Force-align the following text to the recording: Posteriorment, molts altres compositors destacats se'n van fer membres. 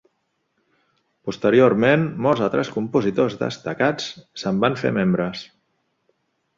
Posteriorment, 1.29 2.07
molts 2.27 2.43
altres 2.47 2.73
compositors 2.79 3.39
destacats 3.45 4.11
se'n 4.45 4.67
van 4.67 4.83
fer 4.85 4.97
membres. 5.01 5.49